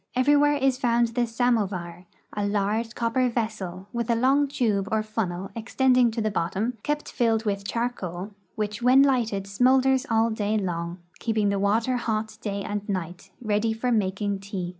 [0.15, 5.51] Everywhere is found the samovar, a large copper vessel, with a long tube or funnel
[5.55, 10.97] extending to the bottom, kept filled with charcoal, which when lighted smoulders all day long,
[11.19, 14.69] keeping the water hot day and night, ready for making tea.